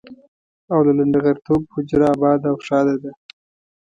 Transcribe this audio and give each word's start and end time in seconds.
او 0.71 0.79
د 0.87 0.87
لنډه 0.97 1.19
غرتوب 1.25 1.61
حجره 1.73 2.05
اباده 2.15 2.47
او 2.51 2.57
ښاده 2.67 2.95
ده. 3.03 3.11